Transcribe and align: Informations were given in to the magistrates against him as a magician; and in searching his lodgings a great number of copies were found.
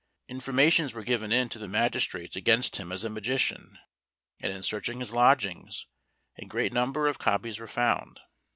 Informations 0.27 0.95
were 0.95 1.03
given 1.03 1.31
in 1.31 1.47
to 1.49 1.59
the 1.59 1.67
magistrates 1.67 2.35
against 2.35 2.77
him 2.77 2.91
as 2.91 3.03
a 3.03 3.09
magician; 3.11 3.77
and 4.39 4.51
in 4.51 4.63
searching 4.63 4.99
his 4.99 5.13
lodgings 5.13 5.85
a 6.39 6.45
great 6.45 6.73
number 6.73 7.07
of 7.07 7.19
copies 7.19 7.59
were 7.59 7.67
found. 7.67 8.19